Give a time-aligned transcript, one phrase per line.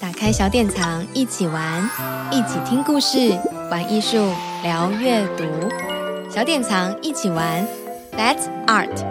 [0.00, 1.82] 打开小典藏，一起玩，
[2.30, 3.36] 一起听故事，
[3.68, 4.16] 玩艺术，
[4.62, 5.44] 聊阅读。
[6.30, 7.66] 小典藏一起玩
[8.12, 9.04] ，That's Art。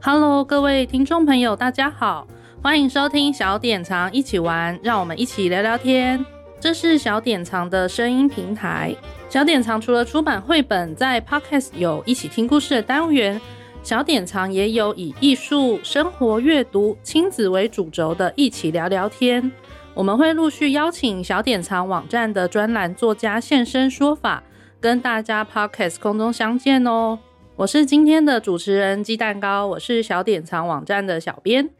[0.00, 2.28] Hello，各位听众朋友，大家好，
[2.62, 6.24] 欢迎收听小典藏一起玩，让我们一起聊聊天。
[6.60, 8.94] 这是小典藏的声音平台。
[9.28, 13.40] 小典藏除了出版绘本，在 Podcast 有一起听故事的单元。
[13.86, 19.52] 小典藏也有以艺术、生活、阅读、亲子为主轴的一起聊聊天。
[19.94, 24.42] 我们会陆续邀请小典藏网站的专栏作家现身说法，
[24.80, 27.20] 跟大家 Podcast 空中相见哦。
[27.54, 31.70] 我是今天的主持人鸡蛋糕，我是小典藏网站的小编。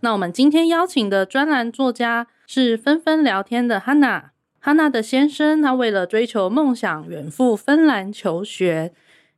[0.00, 4.24] 那我们今天邀请的专栏作家是纷纷聊天的 Hana。
[4.62, 8.92] Hana 的先生，他为了追求梦想，远赴芬兰求学。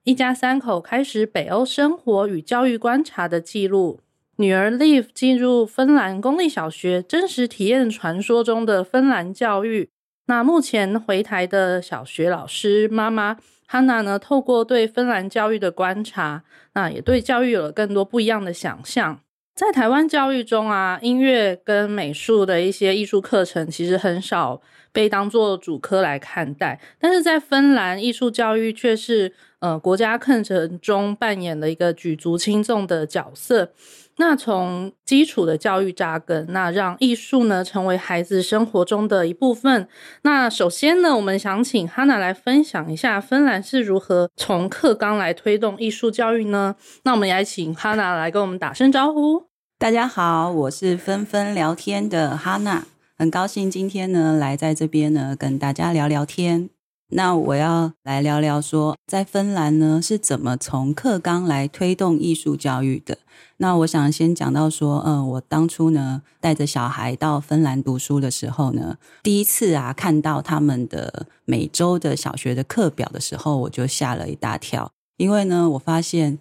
[0.09, 4.01] 一家三口开始北欧生活与教育观察的记录。
[4.37, 9.91] 女儿 Live 进入芬兰公立小学，真实体验传说中的芬兰教育。
[10.29, 13.37] 那目前回台的小学老师妈妈
[13.69, 16.43] Hana 呢，透过对芬兰教育的观察，
[16.73, 19.21] 那也对教育有了更多不一样的想象。
[19.59, 29.35] 在台湾教育中啊，音乐跟美术的一些艺术课程其实很少被当作主科来看待，但是在芬兰，艺术教育却是。
[29.61, 33.73] 呃，国家课程中扮演了一个举足轻重的角色。
[34.19, 39.89] 那从基础的教育扎根，那让艺术呢成为孩子生活中的一部分。
[40.23, 46.77] 那首先呢，我们想请哈娜来分享一下芬兰是如何从课纲来推动艺术教育呢？
[47.03, 49.48] 那我们也请哈娜来跟我们打声招呼。
[49.81, 52.85] 大家好，我是纷纷聊天的哈娜
[53.17, 56.69] 很高兴今天呢来在这边呢跟大家聊聊天。
[57.11, 63.19] 那我要来聊聊说，在芬兰呢是怎么从课纲来推动艺术教育的。
[63.59, 76.41] 那我想先讲到说，嗯，我当初呢带着小孩到芬兰读书的时候呢，第一次啊看到他们的每周的小学的课表的时候，我就吓了一大跳，因为呢我发现。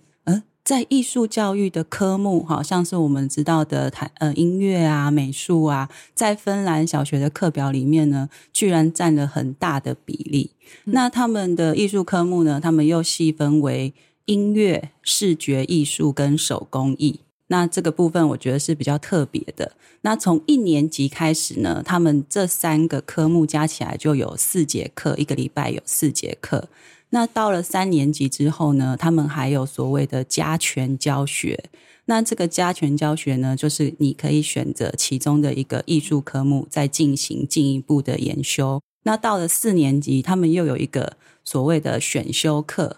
[0.68, 10.52] 在艺术教育的科目，好像是我们知道的台呃音乐啊、美术啊，在芬兰小学的课表里面呢，居然占了很大的比例。
[10.84, 13.94] 嗯、那他们的艺术科目呢，他们又细分为
[14.26, 17.22] 音乐、视觉艺术跟手工艺。
[17.48, 19.72] 那这个部分我觉得是比较特别的。
[20.02, 26.68] 那从一年级开始呢，他们这三个科目加起来就有四节课，一个礼拜有四节课。
[27.10, 31.70] 那到了三年级之后呢，他们还有所谓的加权教学。
[32.06, 38.82] 那这个加权教学呢，就是你可以选择其中的一个艺术科目，再进行进一步的研修。
[39.04, 42.98] 那到了四年级，他们又有一个所谓的选修课。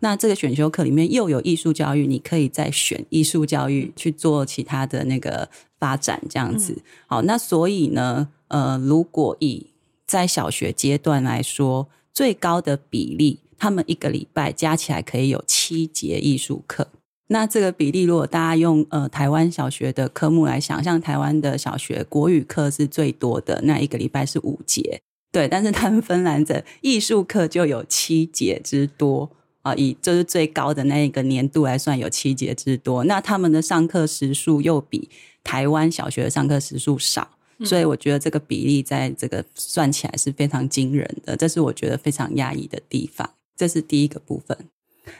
[0.00, 5.48] 那这个选修课里面又有艺术教育，你可以再选艺术教育去做其他的那个
[5.78, 6.82] 发展，这样子。
[7.06, 9.68] 好，那所以呢，呃，如果以
[10.04, 16.88] 在小学阶段来说，最高的比例，他们一个礼拜加起来可以有七节艺术课。
[17.26, 24.98] 那这个比例，如果大家用呃台湾小学的科目来想，像台湾的小学国语课是最多的，那一个礼拜是五节，
[25.30, 25.46] 对。
[25.46, 33.04] 但是他们芬兰的艺术课就有七节之多啊，以就是最高的那一个年度来算，有七节之多。
[33.04, 35.10] 那他们的上课时数又比
[35.44, 37.35] 台湾小学的上课时数少。
[37.64, 43.30] 所以我觉得这个比例在这个算起来是非常惊人的，这是我觉得非常讶异的地方。
[43.56, 44.56] 这是第一个部分。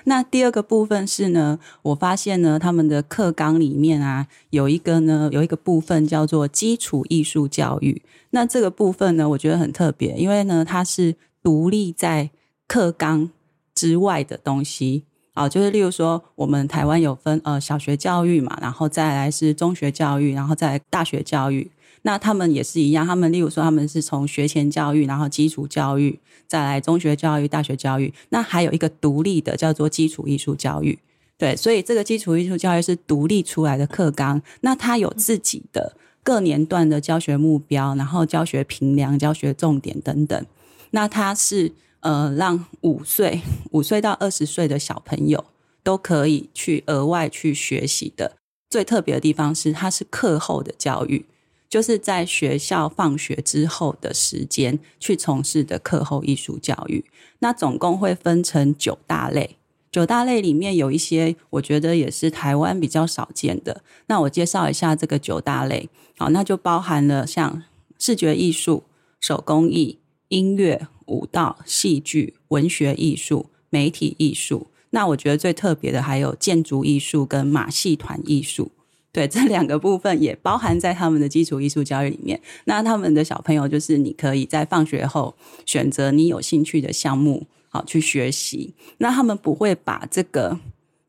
[0.05, 8.03] 那第二个部分是呢，我发现呢，他们的课纲里面啊，有一个呢，有一个部分叫做基础艺术教育。
[8.31, 12.31] 那这个部分呢，我觉得很特别，因为呢，它是独立在
[12.67, 13.31] 课纲
[13.75, 15.05] 之外的东西。
[15.35, 21.71] 啊，就是例如说，我们台湾有分呃小学教育嘛，然后再来是中学教育，然后再来大学教育。
[22.07, 28.15] 那他们也是一样，他们例如说他们是从学前教育，然后基础教育，再来中学教育、大学教育。
[28.29, 30.97] 那还有一个独立的叫做基础艺术教育，
[31.37, 34.41] 对，所以这个基础艺术教育是独立出来的课纲。
[34.61, 40.47] 那它有自己的各年段的教学目标，然后教学评量、教学重点等等。
[40.93, 43.41] 那它是呃让五岁
[43.73, 45.45] 五岁到二十岁的小朋友
[45.83, 48.37] 都可以去额外去学习的。
[48.71, 51.27] 最特别的地方是它是课后的教育。
[51.69, 57.05] 就是在学校放学之后的时间去从事的课后艺术教育，
[57.41, 59.57] 那总共会分成九大类。
[59.91, 63.83] 九大类里面有一些，我觉得也是台湾比较少见的。
[64.07, 67.63] 那我介绍一下这个九大类，好，那就包含了像
[67.99, 68.85] 视觉艺术、
[69.21, 69.99] 手工艺、
[70.29, 74.67] 音乐、舞蹈、戏剧、文学艺术、媒体艺术。
[74.91, 78.71] 那我觉得最特别的还有建筑艺术跟马戏团艺术。
[79.17, 82.39] 对，这两个部分也包含在他们的基础艺术教育里面。
[82.67, 85.35] 那他们的小朋友就是你可以在放学后
[85.65, 88.75] 选择你有兴趣的项目，好去学习。
[88.99, 90.59] 那他们不会把这个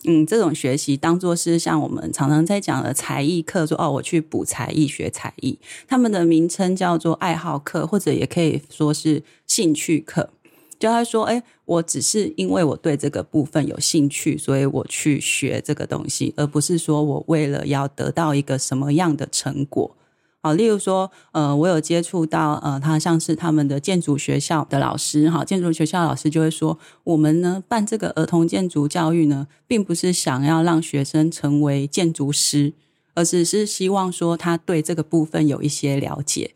[0.05, 5.59] 嗯这种学习当做是像我们常常在讲的才艺课，说哦我去补才艺学才艺。
[5.85, 10.29] 他们的名称叫做爱好课，或者也可以说是兴趣课。
[10.79, 19.95] 就他说：“哎，我只是因为我对这个部分有兴趣，所以我去学这个东西，而不是说我为了要得到一个什么样的成果。
[20.43, 32.73] 好，例如说，呃，我有接触到，呃，他像是他们的建筑学校的老师，哈，建筑学校老师就会说，我们呢办这个儿童建筑教育呢，并不是想要让学生成为建筑师，
[33.15, 36.51] 而只是希望说他对这个部分有一些了解。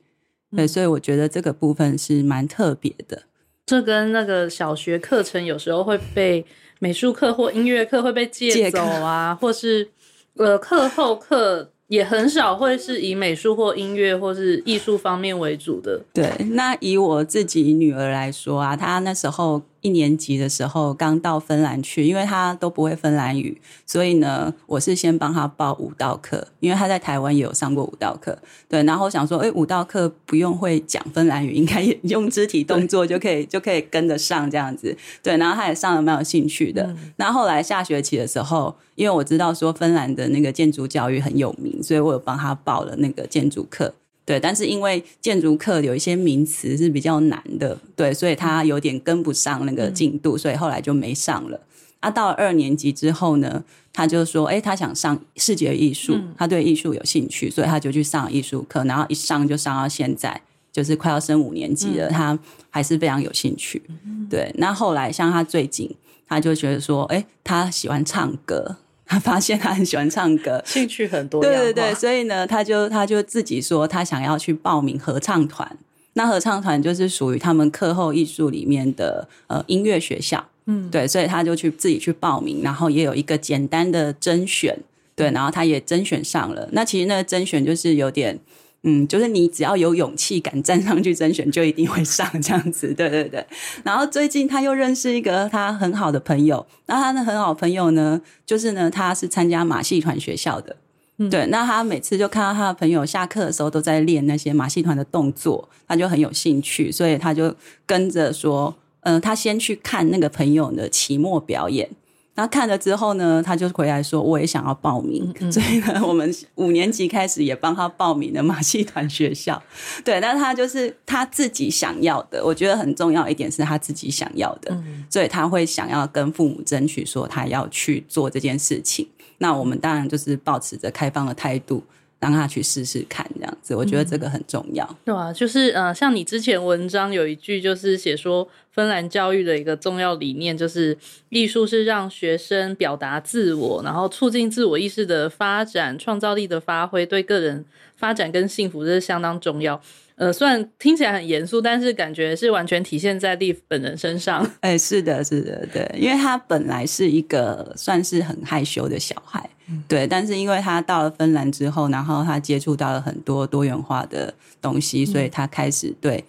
[0.55, 3.23] 对，所以我觉得这个部分是蛮特别的。”
[3.65, 6.45] 这跟那个小学课程有时候会被
[6.79, 9.89] 美术课或音乐课会被借走啊，或是
[10.35, 11.71] 呃课后课。
[11.91, 15.99] 也很少会是以美术或音乐或是艺术方面为主的。
[16.13, 28.37] 对，那以我自己女儿来说啊，她那时候一年级的时候刚到芬兰去，因为他都不会芬兰语，所以呢，我是先帮他报舞蹈课，因为他在台湾也有上过舞蹈课。
[28.69, 34.95] 对，然后想说，哎，舞蹈课不用会讲芬兰语，应该也 用肢体动作就可以就可以跟得上这样子。
[35.23, 36.95] 对，然后他也上了蛮有兴趣的。
[37.17, 41.81] 那、嗯、后来下学期的时候，因为我知道说芬兰的那个建筑教育很有名。
[41.81, 43.93] 所以我有帮他报了那个建筑课，
[44.31, 51.59] 对，但是因为建筑课有一些名词是比较难的，对，所以他有点跟不上那个进度，所以后来就没上了。
[51.99, 53.61] 啊，到了二年级之后呢，
[53.91, 60.41] 他就说，哎，他想上视觉艺术，他对艺术有兴趣，所以他就去上艺术课，然后一上就上到现在，
[60.71, 62.39] 就是快要升五年级了，他
[62.69, 63.81] 还是非常有兴趣。
[64.29, 65.93] 对，那后来像他最近，
[66.25, 68.77] 他就觉得说，哎，他喜欢唱歌。
[69.11, 71.41] 他发现他很喜欢唱歌，兴趣很多。
[71.41, 75.77] 对对对，所以呢，他就他就自己说他想要去报名合唱团。
[76.13, 84.79] 那合唱团就是属于他们课后艺术里面的呃音乐学校，嗯，对，所以他就去自己去报名，然后也有一个简单的甄选，
[85.13, 86.69] 对，然后他也甄选上了。
[86.71, 88.39] 那其实那个甄选就是有点。
[88.83, 93.45] 嗯，就是你只要有勇气敢站上去甄选，就一定会上这样子，对对对。
[93.83, 100.75] 然后最近他又认识一个他很好的朋友，那他的很好朋友呢，就是呢，他是参加马戏团学校的，
[101.17, 101.45] 嗯，对。
[101.47, 107.55] 那他每次就看到他的朋友下课的时候都在练那些马戏团的动作，他就很有兴趣，所以他就
[107.85, 111.87] 跟着说，嗯，呃，他先去看那个朋友的期末表演。
[112.35, 115.23] 那看了之后呢，他就回来说：“我也想要报名。
[115.39, 119.61] 嗯嗯” 所以呢，我们五年级开始也帮他报名了马戏团学校。
[120.03, 122.43] 对，那他就是他自己想要的。
[122.43, 129.07] 我觉得很重要一点是他自己想要的，嗯、所以他会想要跟父母争取说他要去做这件事情。
[129.39, 131.83] 那我们当然就是保持着开放的态度。
[132.21, 134.85] 让他去试试看，这样子，我觉得这个很重要。
[134.85, 140.95] 嗯、对啊，就是呃，像你之前文章有一句，就是写说芬兰教育的一个重要理念，就是
[141.29, 147.65] 艺术是让学生表达自我，然后促进自我意识的发展、创造力的发挥，对个人
[147.97, 149.81] 发展跟幸福这是相当重要。
[150.21, 154.43] 呃，虽然听起来很严肃，但是感觉是完全体现在 Liv 本人身上。
[154.59, 166.23] 哎、欸，是的，是的，对，因为他本来是一个算是很害羞的小孩，嗯、对，但是因为他到了芬兰之后，然后他接触到了很多多元化的东西，所以他开始对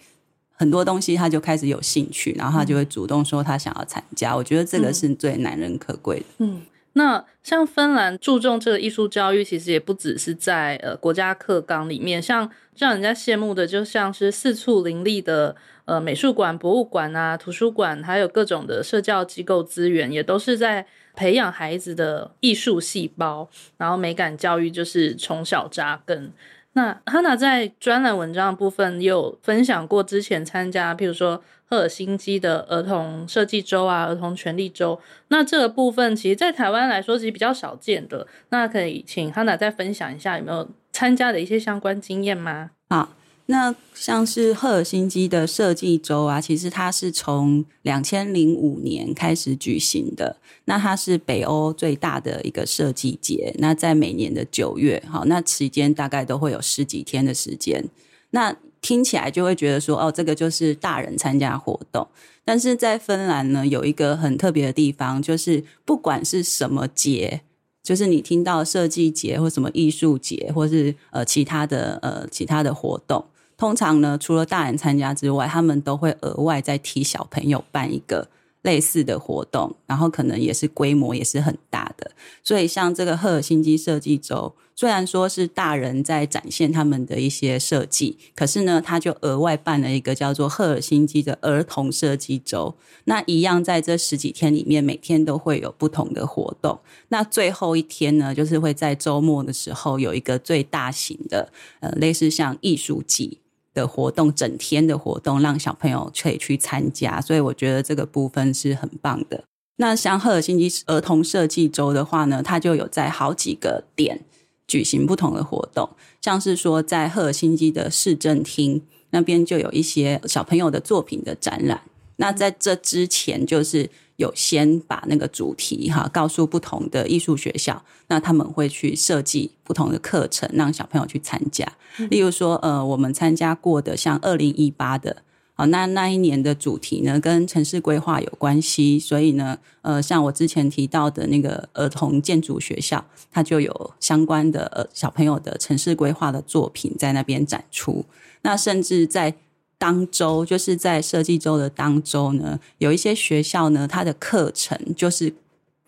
[0.55, 4.35] 很多东西他就开始有兴趣，然后他就会主动说他想要参加。
[4.35, 6.25] 我觉得这个是最难能可贵的。
[6.39, 6.63] 嗯。
[6.95, 15.57] 那像芬兰注重这个艺术教育，其实也不只是在呃国家课纲里面，像让人家羡慕的，就像是四处林立的
[15.87, 26.33] 呃美术馆、博物馆啊、图书馆，还有各种的社教机构资源，也都是在培养孩子的艺术细胞，然后美感教育就是从小扎根。
[26.75, 34.99] 那哈娜在专栏文章的部分有分享过，之前参加，譬如说赫尔辛基的儿童设计周啊、儿童权利周，
[35.29, 38.27] 那这个部分其实，在台湾来说，其实比较少见的。
[38.49, 42.71] 那可以请哈娜再分享一下，有没有参加的一些相关经验吗？
[42.89, 43.09] 好。
[43.53, 50.39] 那像是赫尔辛基的设计周啊，其实它是从两千零五年开始举行的。
[50.65, 53.55] 那它是北欧最大的一个设计节。
[53.59, 57.85] 那在每年的九月，好，那期间大概都会有十几天的时间。
[58.31, 62.09] 那听起来就会觉得说，哦，这个就是大人参加活动。
[62.47, 67.43] 但是在芬兰呢，有一个很特别的地方，就是不管是什么节，
[67.83, 73.23] 就是你听到设计节或什么艺术节，或是呃其他的呃其他的活动。
[73.63, 78.27] 通常呢，除了大人参加之外，他们都会额外再替小朋友办一个
[78.63, 82.11] 类似的活动，然后可能也是规模也是很大的。
[82.43, 92.75] 所以像这个赫尔辛基设计周，虽然说是大人在展现他们的一些设计，可是呢，他就额外办了一个叫做赫尔辛基的儿童设计周。
[93.05, 96.81] 那一样在这十几天里面，每天都会有不同的活动。
[97.11, 103.39] 那最后一天呢，就是会在周末的时候有一个最大型的，呃，类似像艺术季
[103.75, 107.21] 的活动，整天的活动，让小朋友可以去参加。
[107.21, 109.45] 所以我觉得这个部分是很棒的。
[109.77, 114.23] 那像赫尔辛基儿童设计周的话呢，它就有在好几个点。
[114.69, 115.91] 举行不同的活动，
[116.23, 121.83] 像是说在赫尔辛基的市政厅那边就有一些小朋友的作品的展览。
[122.17, 123.91] 那在这之前，就是
[124.23, 131.67] 有先把那个主题哈告诉不同的艺术学校，那他们会去设计不同的课程，让小朋友去参加。
[132.09, 135.23] 例如说，呃，我们参加过的像二零一八的。
[135.55, 148.03] 好，那那一年的主题呢，跟城市规划有关系，所以呢，呃，像我之前提到的那个儿童建筑学校，它就有相关的呃小朋友的城市规划的作品在那边展出。
[148.41, 149.35] 那甚至在
[149.83, 155.35] 当周，就是在设计周的当周呢，有一些学校呢，它的课程就是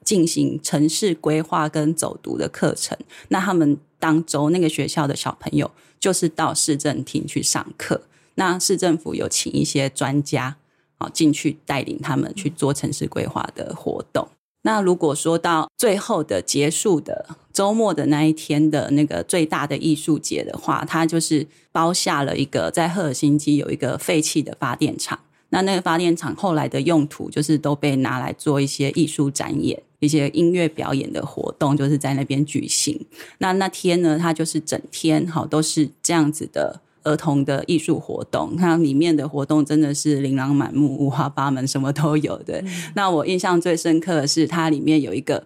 [0.02, 2.98] 进行城市规划跟走读的课程。
[3.28, 5.70] 那他们当周那个学校的小朋友，
[6.00, 8.02] 就是到市政厅去上课。
[8.34, 10.56] 那市政府有请一些专家
[10.98, 14.26] 啊进去带领他们去做城市规划的活动。
[14.62, 25.18] 那如果说到最后的结束的周末的那一天的那个最大的艺术节的话，它就是包下了一个在赫尔辛基有一个废弃的发电厂。
[25.48, 33.06] 那那个发电厂后来的用途就是都被拿来做一些艺术展演、一些音乐表演的活动，就是在那边举行。
[33.38, 36.80] 那那天呢，它就是整天好都是这样子的。
[37.06, 42.58] 儿童的艺术活动，它里面的活动真的是琳琅满目、五花八门，什么都有的。
[42.62, 45.44] 嗯、那我印象最深刻的是，它里面有一个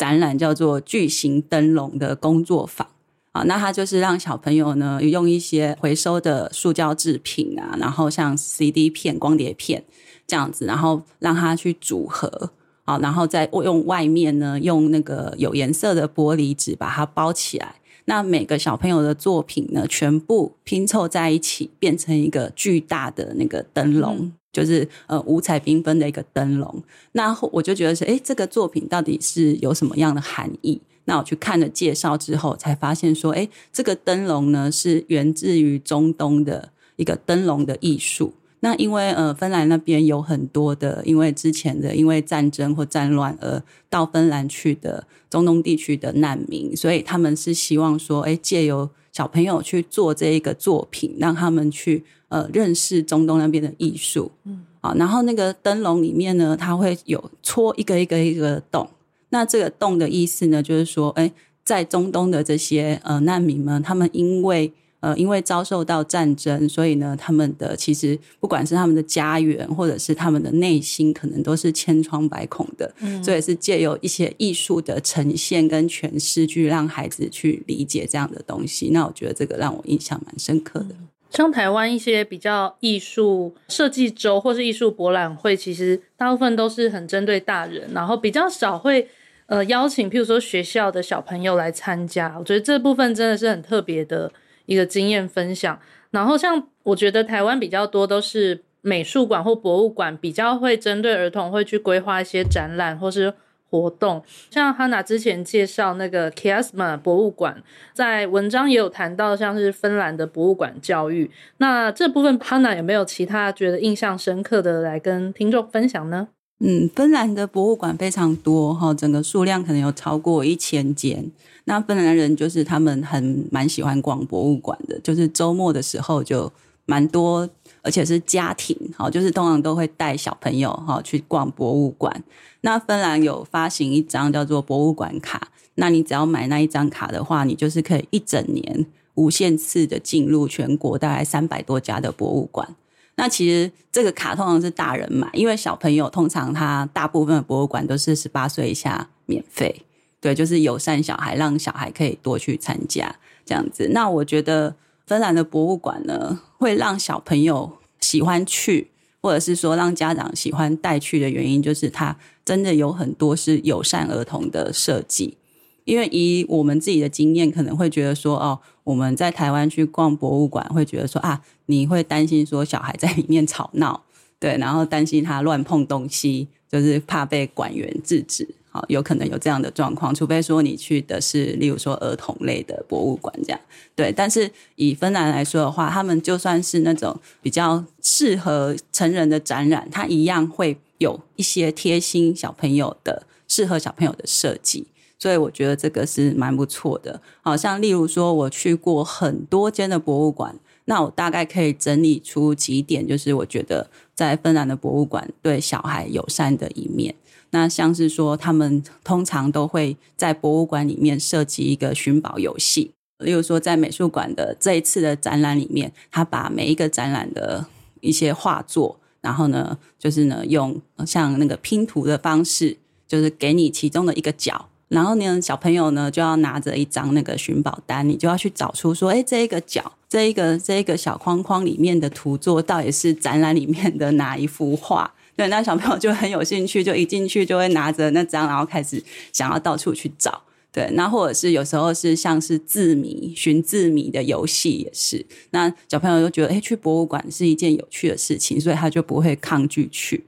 [0.00, 2.88] 展览叫做“巨型灯笼”的工作坊
[3.32, 3.42] 啊。
[3.42, 9.84] 那它就是让小朋友呢用一些回收的塑胶制品啊，然后像 CD 片、光碟片
[10.26, 12.50] 这样子，然后让它去组合
[12.86, 17.74] 啊，然后再用外面呢用那个有颜色的玻璃纸把它包起来。
[18.06, 26.82] 那每个小朋友的作品呢，全部拼凑在一起，变成一个巨大的那个灯笼，就是呃五彩缤纷的一个灯笼。
[27.12, 30.80] 那我就觉得是，诶，这个作品到底是有什么样的含义？
[31.06, 38.34] 那我去看了介绍之后，才发现说，诶，这个灯笼呢是源自于中东的一个灯笼的艺术。
[38.62, 54.32] 那因为呃，芬兰那边有很多的，因为之前的因为战争或战乱而到芬兰去的中东地区的难民，所以他们是希望说，哎，借由小朋友去做这一个作品，让他们去呃认识中东那边的艺术。
[54.44, 58.88] 嗯，啊，然后那个灯笼里面呢，它会有戳一个一个一个洞。
[59.28, 61.30] 那这个洞的意思呢，就是说，哎，
[61.62, 72.92] 在中东的这些呃难民们，他们因为呃，因为遭受到战争，所以呢，他们的其实不管是他们的家园，或者是他们的内心，可能都是千疮百孔的。
[73.00, 78.90] 嗯，所以是借由一些艺术的呈现跟诠释，去让孩子去理解这样的东西。
[78.90, 80.94] 那我觉得这个让我印象蛮深刻的。
[81.30, 89.08] 像台湾一些比较艺术设计周或是艺术博览会，其实大部分都是很针对大人，然后比较少会
[89.46, 92.36] 呃邀请，譬如说学校的小朋友来参加。
[92.38, 94.30] 我觉得这部分真的是很特别的。
[94.66, 95.76] 一个经验分享，
[96.12, 103.34] 然后像我觉得台湾比较多都是美术馆或博物馆比较会针对儿童会去规划一些展览或是
[103.70, 107.62] 活动，像哈娜之前介绍那个 Kiasma 博物馆，
[107.94, 116.28] 在文章也有谈到像是芬兰的博物馆教育，那这部分哈娜有没有其他觉得印象深刻的来跟听众分享呢？
[116.62, 121.30] 嗯，芬兰的博物馆非常多哈，整个数量可能有超过一千间。
[121.64, 126.52] 那芬兰人就是他们很蛮喜欢逛博物馆的，就是周末的时候就
[126.84, 127.48] 蛮多，
[127.82, 132.22] 而且是家庭哈，就是通常都会带小朋友哈去逛博物馆。
[132.62, 142.76] 那芬兰有发行一张叫做博物馆卡，那你只要买那一张卡的话，你就是可以一整年无限次的进入全国大概三百多家的博物馆。
[143.16, 149.84] 那其实这个卡通常是大人买，因为小朋友通常他大部分的博物馆都是十八岁以下免费，
[150.20, 153.90] 对，就是友善小孩，让小孩可以多去参加这样子。
[153.92, 154.74] 那我觉得
[155.10, 165.36] 芬兰的博物馆呢，会让小朋友喜欢去，或者是说让家长喜欢带去的原因，就是它真的有很多是友善儿童的设计。
[165.82, 174.04] 因为以我们自己的经验，可能会觉得说，哦，我们在台湾去逛博物馆，会觉得说啊，你会担心说小孩在里面吵闹，
[174.38, 178.48] 对，然后担心他乱碰东西，就是怕被管员制止。
[178.72, 183.60] 好，有可能有这样的状况，除非说你去的是，例如说儿童类的博物馆这样，
[183.96, 184.12] 对。
[184.12, 194.86] 但是以芬兰来说的话，他们就算是那种比较适合成人的展览，它一样会有一些贴心小朋友的、适合小朋友的设计。
[195.18, 197.20] 所以我觉得这个是蛮不错的。
[197.42, 207.14] 好像例如说，我去过很多间的博物馆，那我大概可以整理出几点，就是我觉得在芬兰的博物馆对小孩友善的一面。
[207.50, 212.92] 那像是说，他们通常都会在博物馆里面设计一个寻宝游戏。
[213.18, 217.66] 例如说，在美术馆的这一次的展览里面，他把每一个展览的
[218.00, 235.12] 一些画作，然后呢，就是呢，用像那个拼图的方式，就是给你其中的一个角，然后呢，小朋友呢就要拿着一张那个寻宝单，你就要去找出说，哎，这一个角，这一个这一个小框框里面的图作，到底是展览里面的哪一幅画？
[235.36, 240.42] 对，那小朋友就很有兴趣，就一进去就会拿着那张，然后开始想要到处去找。
[240.72, 245.26] 对，那或者是有时候是像是字谜、寻字谜的游戏也是。
[245.50, 250.24] 那小朋友就觉得，哎，去博物馆是一件有趣的事情，所以他就不会抗拒去。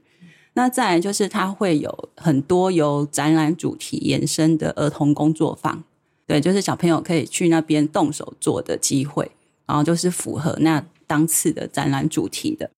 [0.55, 5.83] 那再来就是，他会有很多由展览主题延伸的儿童工作坊。
[6.27, 9.31] 对，就是小朋友可以去那边动手做的机会，
[9.65, 12.69] 然后就是符合那当次的展览主题的。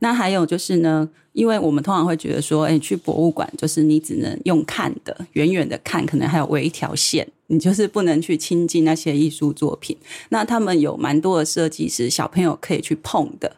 [0.00, 9.96] 那还有就是呢，因为我们通常会觉得说，哎，去博物馆就是你只能用看的，远远的看，可能还有围一条线，你就是不能去亲近那些艺术作品。
[10.30, 13.56] 那他们有蛮多的设计是小朋友可以去碰的。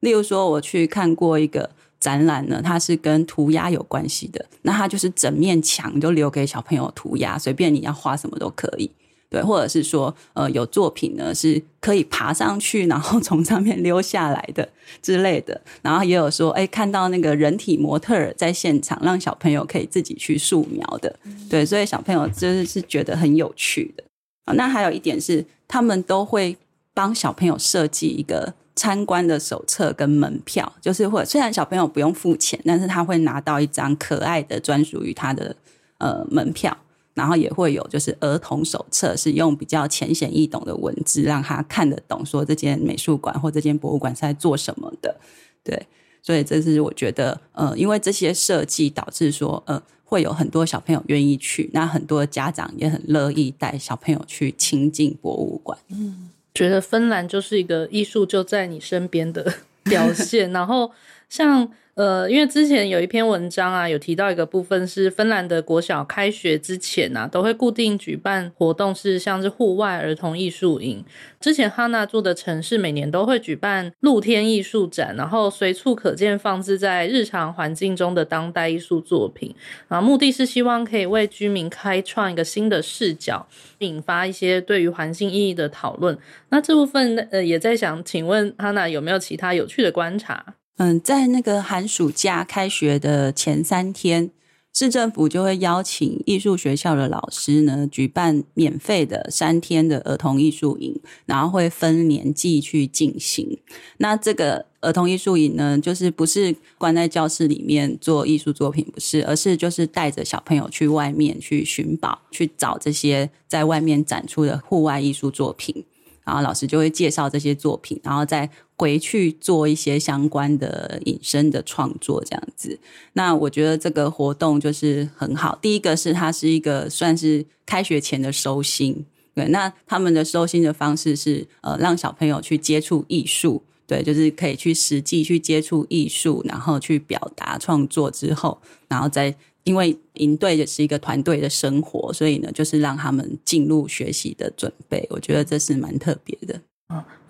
[0.00, 1.70] 例如说，我去看过一个
[2.00, 8.90] 展览呢，它是跟涂鸦有关系的，那它就是整面墙都留给小朋友涂鸦，随便你要画什么都可以。
[9.32, 14.68] 对，或者是说，呃，有作品呢是可以爬上去，然后从上面溜下来的
[15.00, 15.58] 之类的。
[15.80, 21.18] 然后也有说，哎，看到那个人体模特儿在现场，让小朋友可以自己去素描的。
[21.48, 24.04] 对，所以小朋友就是是觉得很有趣的。
[24.44, 26.54] 啊，那还有一点是，他们都会
[26.92, 35.56] 帮小朋友设计一个参观的手册跟门票，就是或者虽然小朋友不用付钱，但是他会拿到一张可爱的专属于他的
[35.96, 36.76] 呃门票。
[37.14, 45.14] 然后也会有就是儿童手册，是用比较浅显易懂的文字，让他看得懂，说这间美术馆或这间博物馆是在做什么的。
[45.62, 45.86] 对，
[46.22, 55.78] 所以这是我觉得，呃，因为这些设计导致说，呃，会有很多小朋友愿意去，那很多家长也很乐意带小朋友去亲近博物馆。
[55.88, 60.90] 嗯，觉得芬兰就是一个艺术就在你身边的表现， 然后
[61.28, 61.68] 像。
[61.94, 71.04] 呃，因为之前有一篇文章啊，有提到一个部分是芬兰的国小开学之前啊，都会固定举办活动，是像是户外儿童艺术营。
[71.38, 79.54] 之前哈娜住的城市每年都会举办露天艺术展，然后随处可见放置在日常环境中的当代艺术作品，
[79.88, 83.46] 然后目的是希望可以为居民开创一个新的视角，
[83.80, 86.16] 引发一些对于环境意义的讨论。
[86.48, 90.54] 那这部分呃，也在想请问哈娜有没有其他有趣的观察？
[90.78, 94.30] 嗯，在那个寒暑假开学的前三天，
[94.72, 103.58] 市政府就会邀请艺术学校的老师呢，举办免费的三天的儿童艺术营，然后会分年纪去进行。
[103.98, 115.84] 那这个儿童艺术营呢，就是不是关在教室里面做艺术作品，不是，而是就是带着小朋友去外面去寻宝，去找这些在外面展出的户外艺术作品。
[116.24, 118.48] 然后老师就会介绍这些作品，然后再
[118.82, 122.76] 回去做一些相关的隐身的创作，这样子。
[123.12, 125.56] 那我觉得这个活动就是很好。
[125.62, 129.46] 第一个是它是一个算是开学前的收心，对。
[129.50, 139.32] 那他们的收心的方式是呃，让小朋友去接触艺术，对，就是可以去实际去接触艺术，然后去表达创作之后，然后再。
[139.64, 145.06] 因为营队也是一个团队的生活，所以呢，就是让他们进入学习的准备。
[145.08, 146.60] 我觉得这是蛮特别的。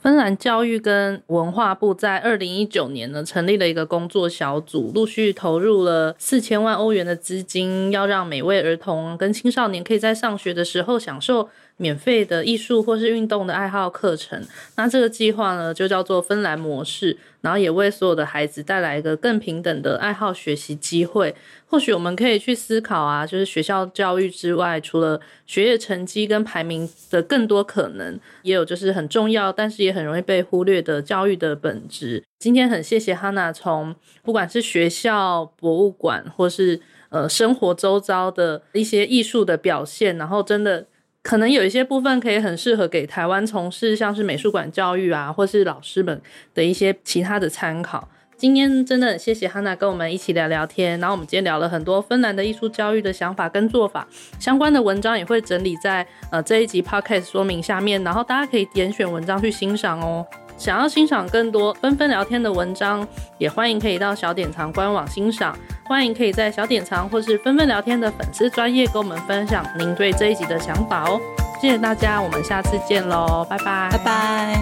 [0.02, 11.48] 芬兰教育跟文化部在二零一九年呢，成立了一个工作小组，陆续投入了四千万欧元的资金，要让每位儿童跟青少年可以在上学的时候享受
[11.82, 14.40] 免费的艺术或是运动的爱好课程。
[14.76, 17.18] 那这个计划呢，就叫做芬兰模式。
[17.42, 21.34] 然后也为所有的孩子带来一个更平等的爱好学习机会。
[21.66, 32.22] 或许我们可以去思考啊，就是学校教育之外，除了学业成绩跟排名的更多可能，也有就是很重要，但是也很容易被忽略的教育的本质。
[32.38, 33.92] 今天很谢谢哈娜，从
[34.22, 40.86] 不管是学校、博物馆，或是呃生活周遭的一些艺术的表现，然后真的。
[41.22, 46.20] 可能有一些部分可以很适合给台湾从事像是美术馆教育啊，或是老师们
[46.52, 48.08] 的一些其他的参考。
[48.36, 54.04] 今天真的谢谢 Hana 跟我们一起聊聊天，然后我们今天聊了很多芬兰的艺术教育的想法跟做法，
[54.40, 60.26] 相关的文章也会整理在呃这一集 Podcast 说明下面，然后大家可以点选文章去欣赏哦。
[60.62, 63.04] 想要欣赏更多纷纷聊天的文章，
[63.36, 71.20] 也欢迎可以到小典藏官网欣赏，欢迎可以在小典藏或是纷纷聊天的粉丝专页跟我们分享您对这一集的想法哦。
[71.60, 74.60] 谢谢大家，我们下次见喽，拜拜，拜拜。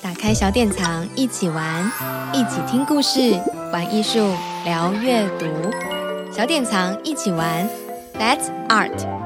[0.00, 1.90] 打开小典藏，一起玩，
[2.32, 3.36] 一起听故事，
[3.72, 4.32] 玩艺术，
[4.64, 5.46] 聊阅读。
[6.30, 7.68] 小典藏，一起玩
[8.16, 9.23] ，That's Art。